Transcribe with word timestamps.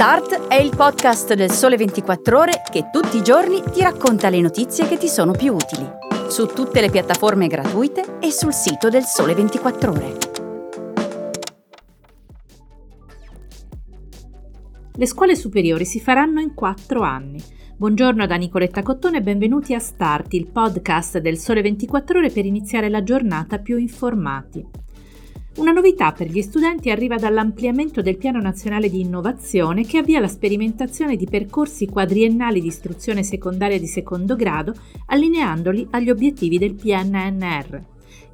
Start 0.00 0.46
è 0.46 0.54
il 0.54 0.74
podcast 0.74 1.34
del 1.34 1.50
Sole 1.50 1.76
24 1.76 2.38
Ore 2.38 2.62
che 2.72 2.88
tutti 2.90 3.18
i 3.18 3.22
giorni 3.22 3.60
ti 3.70 3.82
racconta 3.82 4.30
le 4.30 4.40
notizie 4.40 4.88
che 4.88 4.96
ti 4.96 5.08
sono 5.08 5.32
più 5.32 5.52
utili. 5.52 5.86
Su 6.30 6.46
tutte 6.46 6.80
le 6.80 6.88
piattaforme 6.88 7.48
gratuite 7.48 8.16
e 8.18 8.30
sul 8.30 8.54
sito 8.54 8.88
del 8.88 9.02
Sole 9.02 9.34
24 9.34 9.90
Ore. 9.90 10.16
Le 14.94 15.06
scuole 15.06 15.36
superiori 15.36 15.84
si 15.84 16.00
faranno 16.00 16.40
in 16.40 16.54
quattro 16.54 17.02
anni. 17.02 17.38
Buongiorno 17.76 18.26
da 18.26 18.36
Nicoletta 18.36 18.82
Cottone 18.82 19.18
e 19.18 19.22
benvenuti 19.22 19.74
a 19.74 19.80
Start, 19.80 20.32
il 20.32 20.50
podcast 20.50 21.18
del 21.18 21.36
Sole 21.36 21.60
24 21.60 22.20
Ore 22.20 22.30
per 22.30 22.46
iniziare 22.46 22.88
la 22.88 23.02
giornata 23.02 23.58
più 23.58 23.76
informati. 23.76 24.66
Una 25.56 25.72
novità 25.72 26.12
per 26.12 26.28
gli 26.28 26.42
studenti 26.42 26.90
arriva 26.90 27.16
dall'ampliamento 27.16 28.02
del 28.02 28.18
Piano 28.18 28.40
Nazionale 28.40 28.88
di 28.88 29.00
Innovazione 29.00 29.84
che 29.84 29.98
avvia 29.98 30.20
la 30.20 30.28
sperimentazione 30.28 31.16
di 31.16 31.26
percorsi 31.28 31.86
quadriennali 31.86 32.60
di 32.60 32.68
istruzione 32.68 33.24
secondaria 33.24 33.76
di 33.76 33.88
secondo 33.88 34.36
grado, 34.36 34.74
allineandoli 35.06 35.88
agli 35.90 36.08
obiettivi 36.08 36.56
del 36.56 36.74
PNNR. 36.74 37.82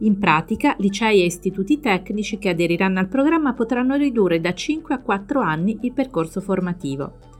In 0.00 0.18
pratica, 0.18 0.74
licei 0.78 1.22
e 1.22 1.24
istituti 1.24 1.80
tecnici 1.80 2.36
che 2.36 2.50
aderiranno 2.50 2.98
al 2.98 3.08
programma 3.08 3.54
potranno 3.54 3.96
ridurre 3.96 4.38
da 4.38 4.52
5 4.52 4.94
a 4.94 5.00
4 5.00 5.40
anni 5.40 5.78
il 5.80 5.92
percorso 5.92 6.42
formativo. 6.42 7.35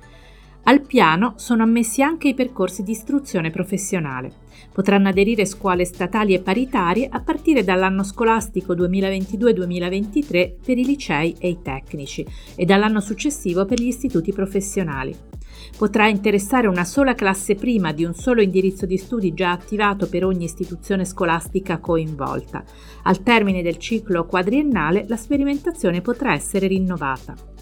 Al 0.69 0.81
piano 0.81 1.35
sono 1.37 1.63
ammessi 1.63 2.03
anche 2.03 2.27
i 2.27 2.35
percorsi 2.35 2.83
di 2.83 2.91
istruzione 2.91 3.51
professionale. 3.51 4.33
Potranno 4.73 5.09
aderire 5.09 5.47
scuole 5.47 5.85
statali 5.85 6.35
e 6.35 6.41
paritarie 6.41 7.07
a 7.09 7.21
partire 7.21 7.63
dall'anno 7.63 8.03
scolastico 8.03 8.75
2022-2023 8.75 10.55
per 10.65 10.77
i 10.77 10.85
licei 10.85 11.37
e 11.39 11.51
i 11.51 11.59
tecnici 11.63 12.27
e 12.57 12.65
dall'anno 12.65 12.99
successivo 12.99 13.65
per 13.65 13.81
gli 13.81 13.87
istituti 13.87 14.33
professionali. 14.33 15.15
Potrà 15.79 16.09
interessare 16.09 16.67
una 16.67 16.85
sola 16.85 17.15
classe 17.15 17.55
prima 17.55 17.93
di 17.93 18.05
un 18.05 18.15
solo 18.15 18.43
indirizzo 18.43 18.87
di 18.87 18.97
studi 18.97 19.35
già 19.35 19.53
attivato 19.53 20.09
per 20.09 20.25
ogni 20.25 20.47
istituzione 20.47 21.05
scolastica 21.05 21.79
coinvolta. 21.79 22.65
Al 23.05 23.23
termine 23.23 23.63
del 23.63 23.79
ciclo 23.79 24.27
quadriennale 24.27 25.05
la 25.07 25.17
sperimentazione 25.17 26.01
potrà 26.01 26.33
essere 26.33 26.67
rinnovata. 26.67 27.55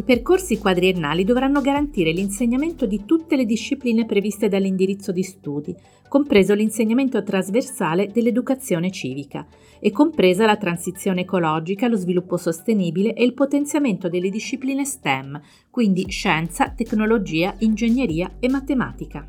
I 0.00 0.02
percorsi 0.02 0.56
quadriennali 0.56 1.24
dovranno 1.24 1.60
garantire 1.60 2.10
l'insegnamento 2.10 2.86
di 2.86 3.04
tutte 3.04 3.36
le 3.36 3.44
discipline 3.44 4.06
previste 4.06 4.48
dall'indirizzo 4.48 5.12
di 5.12 5.22
studi, 5.22 5.76
compreso 6.08 6.54
l'insegnamento 6.54 7.22
trasversale 7.22 8.06
dell'educazione 8.10 8.90
civica 8.90 9.46
e 9.78 9.90
compresa 9.90 10.46
la 10.46 10.56
transizione 10.56 11.20
ecologica, 11.20 11.86
lo 11.86 11.96
sviluppo 11.96 12.38
sostenibile 12.38 13.12
e 13.12 13.24
il 13.24 13.34
potenziamento 13.34 14.08
delle 14.08 14.30
discipline 14.30 14.86
STEM, 14.86 15.38
quindi 15.68 16.06
scienza, 16.08 16.70
tecnologia, 16.70 17.54
ingegneria 17.58 18.36
e 18.40 18.48
matematica. 18.48 19.28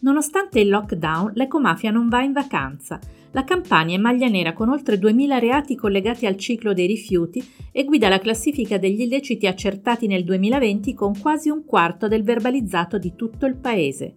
Nonostante 0.00 0.58
il 0.58 0.68
lockdown, 0.68 1.30
l'ecomafia 1.34 1.92
non 1.92 2.08
va 2.08 2.22
in 2.22 2.32
vacanza 2.32 2.98
la 3.38 3.44
Campania 3.44 3.96
è 3.96 4.00
maglia 4.00 4.26
nera 4.26 4.52
con 4.52 4.68
oltre 4.68 4.96
2.000 4.96 5.38
reati 5.38 5.76
collegati 5.76 6.26
al 6.26 6.34
ciclo 6.34 6.74
dei 6.74 6.88
rifiuti 6.88 7.40
e 7.70 7.84
guida 7.84 8.08
la 8.08 8.18
classifica 8.18 8.78
degli 8.78 9.02
illeciti 9.02 9.46
accertati 9.46 10.08
nel 10.08 10.24
2020 10.24 10.92
con 10.94 11.16
quasi 11.16 11.48
un 11.48 11.64
quarto 11.64 12.08
del 12.08 12.24
verbalizzato 12.24 12.98
di 12.98 13.14
tutto 13.14 13.46
il 13.46 13.54
paese. 13.54 14.16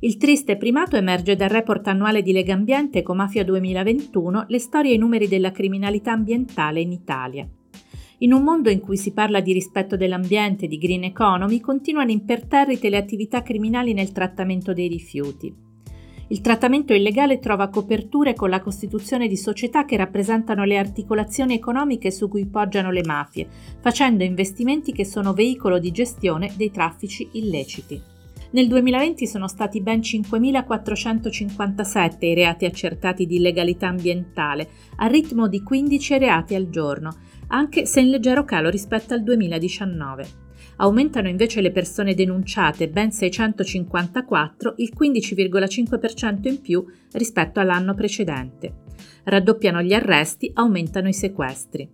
Il 0.00 0.16
triste 0.16 0.56
primato 0.56 0.96
emerge 0.96 1.36
dal 1.36 1.50
report 1.50 1.86
annuale 1.88 2.22
di 2.22 2.32
Legambiente 2.32 3.00
Ecomafia 3.00 3.44
2021, 3.44 4.46
le 4.48 4.58
storie 4.58 4.92
e 4.92 4.94
i 4.94 4.98
numeri 4.98 5.28
della 5.28 5.52
criminalità 5.52 6.12
ambientale 6.12 6.80
in 6.80 6.92
Italia. 6.92 7.46
In 8.20 8.32
un 8.32 8.42
mondo 8.42 8.70
in 8.70 8.80
cui 8.80 8.96
si 8.96 9.12
parla 9.12 9.40
di 9.40 9.52
rispetto 9.52 9.98
dell'ambiente 9.98 10.64
e 10.64 10.68
di 10.68 10.78
green 10.78 11.04
economy, 11.04 11.60
continuano 11.60 12.10
imperterrite 12.10 12.88
le 12.88 12.96
attività 12.96 13.42
criminali 13.42 13.92
nel 13.92 14.12
trattamento 14.12 14.72
dei 14.72 14.88
rifiuti. 14.88 15.71
Il 16.32 16.40
trattamento 16.40 16.94
illegale 16.94 17.38
trova 17.40 17.68
coperture 17.68 18.32
con 18.32 18.48
la 18.48 18.62
costituzione 18.62 19.28
di 19.28 19.36
società 19.36 19.84
che 19.84 19.98
rappresentano 19.98 20.64
le 20.64 20.78
articolazioni 20.78 21.52
economiche 21.52 22.10
su 22.10 22.30
cui 22.30 22.46
poggiano 22.46 22.90
le 22.90 23.04
mafie, 23.04 23.46
facendo 23.80 24.24
investimenti 24.24 24.92
che 24.92 25.04
sono 25.04 25.34
veicolo 25.34 25.78
di 25.78 25.90
gestione 25.90 26.50
dei 26.56 26.70
traffici 26.70 27.28
illeciti. 27.32 28.00
Nel 28.52 28.66
2020 28.66 29.26
sono 29.26 29.46
stati 29.46 29.82
ben 29.82 30.00
5.457 30.00 32.24
i 32.24 32.32
reati 32.32 32.64
accertati 32.64 33.26
di 33.26 33.36
illegalità 33.36 33.88
ambientale, 33.88 34.70
a 34.96 35.06
ritmo 35.08 35.48
di 35.48 35.62
15 35.62 36.16
reati 36.16 36.54
al 36.54 36.70
giorno, 36.70 37.14
anche 37.48 37.84
se 37.84 38.00
in 38.00 38.08
leggero 38.08 38.46
calo 38.46 38.70
rispetto 38.70 39.12
al 39.12 39.22
2019. 39.22 40.51
Aumentano 40.76 41.28
invece 41.28 41.60
le 41.60 41.70
persone 41.70 42.14
denunciate, 42.14 42.88
ben 42.88 43.12
654, 43.12 44.74
il 44.78 44.92
15,5% 44.98 46.48
in 46.48 46.60
più 46.60 46.84
rispetto 47.12 47.60
all'anno 47.60 47.94
precedente. 47.94 48.80
Raddoppiano 49.24 49.82
gli 49.82 49.92
arresti, 49.92 50.50
aumentano 50.54 51.08
i 51.08 51.14
sequestri. 51.14 51.88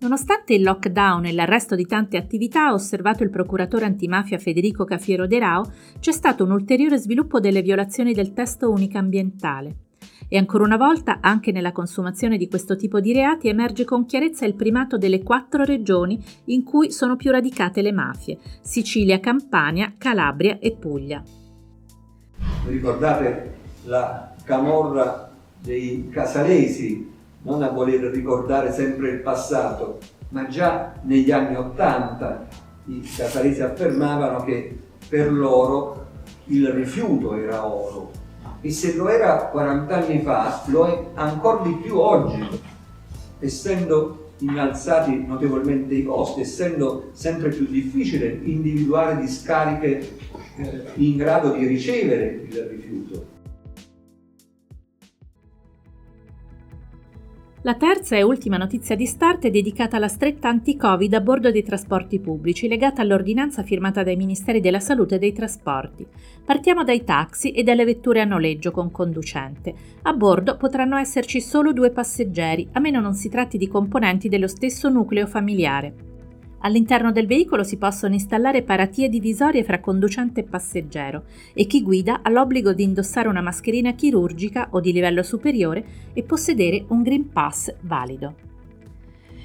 Nonostante 0.00 0.54
il 0.54 0.62
lockdown 0.62 1.26
e 1.26 1.32
l'arresto 1.32 1.74
di 1.74 1.84
tante 1.84 2.16
attività, 2.16 2.68
ha 2.68 2.72
osservato 2.72 3.22
il 3.22 3.28
procuratore 3.28 3.84
antimafia 3.84 4.38
Federico 4.38 4.84
Cafiero 4.84 5.26
De 5.26 5.38
Rao, 5.38 5.70
c'è 5.98 6.12
stato 6.12 6.44
un 6.44 6.52
ulteriore 6.52 6.96
sviluppo 6.96 7.38
delle 7.38 7.60
violazioni 7.60 8.14
del 8.14 8.32
testo 8.32 8.70
unico 8.70 8.96
ambientale. 8.96 9.89
E 10.28 10.36
ancora 10.36 10.64
una 10.64 10.76
volta, 10.76 11.18
anche 11.20 11.50
nella 11.50 11.72
consumazione 11.72 12.36
di 12.36 12.48
questo 12.48 12.76
tipo 12.76 13.00
di 13.00 13.12
reati, 13.12 13.48
emerge 13.48 13.84
con 13.84 14.06
chiarezza 14.06 14.46
il 14.46 14.54
primato 14.54 14.96
delle 14.96 15.22
quattro 15.22 15.64
regioni 15.64 16.22
in 16.46 16.62
cui 16.62 16.92
sono 16.92 17.16
più 17.16 17.30
radicate 17.30 17.82
le 17.82 17.92
mafie: 17.92 18.38
Sicilia, 18.60 19.18
Campania, 19.18 19.94
Calabria 19.98 20.58
e 20.60 20.72
Puglia. 20.72 21.22
Ricordate 22.66 23.54
la 23.84 24.34
camorra 24.44 25.30
dei 25.60 26.08
casalesi, 26.10 27.10
non 27.42 27.62
a 27.62 27.70
voler 27.70 28.00
ricordare 28.12 28.72
sempre 28.72 29.10
il 29.10 29.20
passato, 29.20 29.98
ma 30.30 30.46
già 30.46 30.94
negli 31.02 31.30
anni 31.32 31.56
Ottanta 31.56 32.46
i 32.86 33.00
casalesi 33.00 33.62
affermavano 33.62 34.44
che 34.44 34.78
per 35.08 35.32
loro 35.32 36.06
il 36.46 36.68
rifiuto 36.68 37.34
era 37.34 37.66
oro 37.66 38.19
e 38.60 38.70
se 38.70 38.94
lo 38.94 39.08
era 39.08 39.46
40 39.46 39.94
anni 39.94 40.20
fa, 40.20 40.62
lo 40.66 40.86
è 40.86 41.06
ancora 41.14 41.62
di 41.62 41.74
più 41.82 41.98
oggi, 41.98 42.46
essendo 43.38 44.32
innalzati 44.38 45.24
notevolmente 45.26 45.94
i 45.94 46.04
costi, 46.04 46.42
essendo 46.42 47.10
sempre 47.12 47.50
più 47.50 47.66
difficile 47.66 48.40
individuare 48.42 49.20
discariche 49.20 50.16
eh, 50.56 50.82
in 50.94 51.16
grado 51.16 51.52
di 51.52 51.66
ricevere 51.66 52.46
il 52.48 52.62
rifiuto. 52.64 53.38
La 57.62 57.74
terza 57.74 58.16
e 58.16 58.22
ultima 58.22 58.56
notizia 58.56 58.96
di 58.96 59.04
start 59.04 59.44
è 59.44 59.50
dedicata 59.50 59.98
alla 59.98 60.08
stretta 60.08 60.48
anti-Covid 60.48 61.12
a 61.12 61.20
bordo 61.20 61.50
dei 61.50 61.62
trasporti 61.62 62.18
pubblici, 62.18 62.68
legata 62.68 63.02
all'ordinanza 63.02 63.62
firmata 63.62 64.02
dai 64.02 64.16
Ministeri 64.16 64.60
della 64.60 64.80
Salute 64.80 65.16
e 65.16 65.18
dei 65.18 65.34
Trasporti. 65.34 66.06
Partiamo 66.42 66.84
dai 66.84 67.04
taxi 67.04 67.50
e 67.50 67.62
dalle 67.62 67.84
vetture 67.84 68.22
a 68.22 68.24
noleggio 68.24 68.70
con 68.70 68.90
conducente. 68.90 69.74
A 70.04 70.14
bordo 70.14 70.56
potranno 70.56 70.96
esserci 70.96 71.42
solo 71.42 71.74
due 71.74 71.90
passeggeri, 71.90 72.66
a 72.72 72.80
meno 72.80 72.98
non 72.98 73.12
si 73.12 73.28
tratti 73.28 73.58
di 73.58 73.68
componenti 73.68 74.30
dello 74.30 74.48
stesso 74.48 74.88
nucleo 74.88 75.26
familiare. 75.26 76.09
All'interno 76.62 77.10
del 77.10 77.26
veicolo 77.26 77.64
si 77.64 77.78
possono 77.78 78.12
installare 78.12 78.62
paratie 78.62 79.08
divisorie 79.08 79.64
fra 79.64 79.80
conducente 79.80 80.40
e 80.40 80.44
passeggero 80.44 81.24
e 81.54 81.64
chi 81.66 81.82
guida 81.82 82.20
ha 82.22 82.28
l'obbligo 82.28 82.72
di 82.72 82.82
indossare 82.82 83.28
una 83.28 83.40
mascherina 83.40 83.92
chirurgica 83.92 84.68
o 84.72 84.80
di 84.80 84.92
livello 84.92 85.22
superiore 85.22 85.84
e 86.12 86.22
possedere 86.22 86.84
un 86.88 87.02
Green 87.02 87.30
Pass 87.30 87.74
valido. 87.80 88.48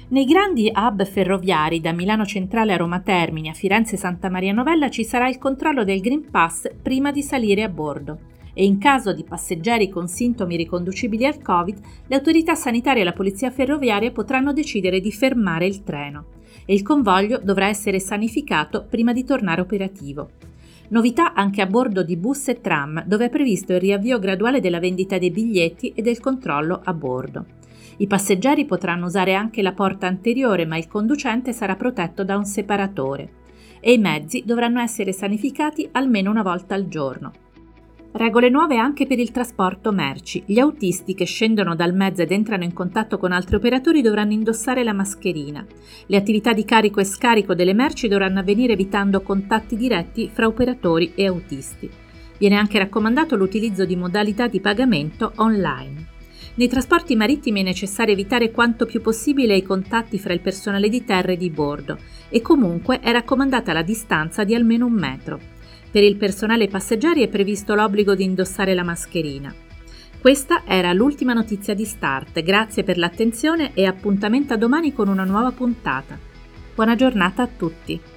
Nei 0.08 0.24
grandi 0.24 0.70
hub 0.72 1.04
ferroviari 1.04 1.80
da 1.80 1.92
Milano 1.92 2.24
Centrale 2.26 2.74
a 2.74 2.76
Roma 2.76 3.00
Termini 3.00 3.48
a 3.48 3.54
Firenze 3.54 3.96
Santa 3.96 4.28
Maria 4.28 4.52
Novella 4.52 4.90
ci 4.90 5.02
sarà 5.02 5.28
il 5.28 5.38
controllo 5.38 5.84
del 5.84 6.00
Green 6.00 6.30
Pass 6.30 6.70
prima 6.80 7.10
di 7.10 7.22
salire 7.22 7.62
a 7.62 7.68
bordo 7.68 8.34
e 8.58 8.64
in 8.64 8.78
caso 8.78 9.12
di 9.12 9.22
passeggeri 9.22 9.90
con 9.90 10.08
sintomi 10.08 10.56
riconducibili 10.56 11.26
al 11.26 11.42
Covid, 11.42 11.78
le 12.06 12.16
autorità 12.16 12.54
sanitarie 12.54 13.02
e 13.02 13.04
la 13.04 13.12
polizia 13.12 13.50
ferroviaria 13.50 14.10
potranno 14.10 14.54
decidere 14.54 14.98
di 14.98 15.12
fermare 15.12 15.66
il 15.66 15.82
treno 15.82 16.24
e 16.64 16.72
il 16.72 16.80
convoglio 16.80 17.38
dovrà 17.42 17.66
essere 17.66 18.00
sanificato 18.00 18.86
prima 18.88 19.12
di 19.12 19.24
tornare 19.24 19.60
operativo. 19.60 20.30
Novità 20.88 21.34
anche 21.34 21.60
a 21.60 21.66
bordo 21.66 22.02
di 22.02 22.16
bus 22.16 22.48
e 22.48 22.62
tram, 22.62 23.04
dove 23.04 23.26
è 23.26 23.28
previsto 23.28 23.74
il 23.74 23.80
riavvio 23.80 24.18
graduale 24.18 24.60
della 24.60 24.80
vendita 24.80 25.18
dei 25.18 25.30
biglietti 25.30 25.92
e 25.94 26.00
del 26.00 26.18
controllo 26.18 26.80
a 26.82 26.94
bordo. 26.94 27.44
I 27.98 28.06
passeggeri 28.06 28.64
potranno 28.64 29.04
usare 29.04 29.34
anche 29.34 29.60
la 29.60 29.72
porta 29.72 30.06
anteriore, 30.06 30.64
ma 30.64 30.78
il 30.78 30.88
conducente 30.88 31.52
sarà 31.52 31.76
protetto 31.76 32.24
da 32.24 32.38
un 32.38 32.46
separatore. 32.46 33.44
E 33.80 33.92
i 33.92 33.98
mezzi 33.98 34.44
dovranno 34.46 34.80
essere 34.80 35.12
sanificati 35.12 35.86
almeno 35.92 36.30
una 36.30 36.42
volta 36.42 36.74
al 36.74 36.88
giorno. 36.88 37.44
Regole 38.16 38.48
nuove 38.48 38.78
anche 38.78 39.06
per 39.06 39.18
il 39.18 39.30
trasporto 39.30 39.92
merci. 39.92 40.42
Gli 40.46 40.58
autisti 40.58 41.12
che 41.12 41.26
scendono 41.26 41.76
dal 41.76 41.94
mezzo 41.94 42.22
ed 42.22 42.32
entrano 42.32 42.64
in 42.64 42.72
contatto 42.72 43.18
con 43.18 43.30
altri 43.30 43.56
operatori 43.56 44.00
dovranno 44.00 44.32
indossare 44.32 44.82
la 44.82 44.94
mascherina. 44.94 45.66
Le 46.06 46.16
attività 46.16 46.54
di 46.54 46.64
carico 46.64 46.98
e 46.98 47.04
scarico 47.04 47.54
delle 47.54 47.74
merci 47.74 48.08
dovranno 48.08 48.38
avvenire 48.38 48.72
evitando 48.72 49.20
contatti 49.20 49.76
diretti 49.76 50.30
fra 50.32 50.46
operatori 50.46 51.12
e 51.14 51.26
autisti. 51.26 51.90
Viene 52.38 52.56
anche 52.56 52.78
raccomandato 52.78 53.36
l'utilizzo 53.36 53.84
di 53.84 53.96
modalità 53.96 54.46
di 54.46 54.60
pagamento 54.60 55.32
online. 55.36 56.06
Nei 56.54 56.68
trasporti 56.68 57.16
marittimi 57.16 57.60
è 57.60 57.64
necessario 57.64 58.14
evitare 58.14 58.50
quanto 58.50 58.86
più 58.86 59.02
possibile 59.02 59.56
i 59.56 59.62
contatti 59.62 60.18
fra 60.18 60.32
il 60.32 60.40
personale 60.40 60.88
di 60.88 61.04
terra 61.04 61.32
e 61.32 61.36
di 61.36 61.50
bordo 61.50 61.98
e 62.30 62.40
comunque 62.40 62.98
è 63.00 63.12
raccomandata 63.12 63.74
la 63.74 63.82
distanza 63.82 64.42
di 64.42 64.54
almeno 64.54 64.86
un 64.86 64.94
metro. 64.94 65.54
Per 65.90 66.02
il 66.02 66.16
personale 66.16 66.68
passeggeri 66.68 67.22
è 67.22 67.28
previsto 67.28 67.74
l'obbligo 67.74 68.14
di 68.14 68.24
indossare 68.24 68.74
la 68.74 68.82
mascherina. 68.82 69.54
Questa 70.20 70.62
era 70.66 70.92
l'ultima 70.92 71.32
notizia 71.32 71.74
di 71.74 71.84
Start, 71.84 72.42
grazie 72.42 72.82
per 72.82 72.98
l'attenzione 72.98 73.72
e 73.74 73.86
appuntamento 73.86 74.54
a 74.54 74.56
domani 74.56 74.92
con 74.92 75.08
una 75.08 75.24
nuova 75.24 75.52
puntata. 75.52 76.18
Buona 76.74 76.94
giornata 76.96 77.42
a 77.42 77.48
tutti! 77.48 78.15